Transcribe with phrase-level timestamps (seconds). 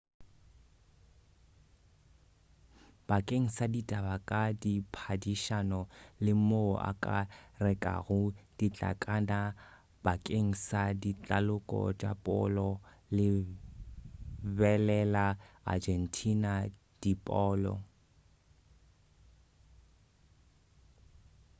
[3.07, 5.81] bakeng sa ditaba ka diphadišano
[6.25, 7.17] le moo o ka
[7.65, 8.21] rekago
[8.57, 9.39] ditlankana
[10.05, 12.69] bakeng sa ditaloko tša polo
[13.15, 15.27] lebelela
[15.73, 16.53] argentina
[17.01, 17.75] de polo